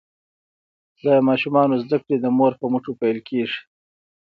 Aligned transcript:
د 1.03 1.07
ماشومانو 1.27 1.75
زده 1.83 1.97
کړې 2.03 2.17
د 2.19 2.25
مور 2.37 2.53
په 2.59 2.65
مټو 2.71 2.91
پیل 3.01 3.17
کیږي. 3.29 3.59